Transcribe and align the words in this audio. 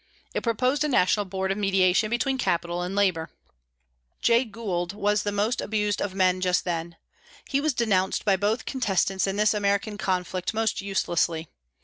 It 0.33 0.41
proposed 0.41 0.83
a 0.83 0.87
national 0.87 1.27
board 1.27 1.51
of 1.51 1.59
mediation 1.59 2.09
between 2.09 2.39
capital 2.39 2.81
and 2.81 2.95
labour. 2.95 3.29
Jay 4.19 4.43
Gould 4.45 4.93
was 4.93 5.21
the 5.21 5.31
most 5.31 5.61
abused 5.61 6.01
of 6.01 6.15
men 6.15 6.41
just 6.41 6.65
then. 6.65 6.95
He 7.47 7.61
was 7.61 7.75
denounced 7.75 8.25
by 8.25 8.35
both 8.35 8.65
contestants 8.65 9.27
in 9.27 9.35
this 9.35 9.53
American 9.53 9.99
conflict 9.99 10.55
most 10.55 10.81
uselessly. 10.81 11.49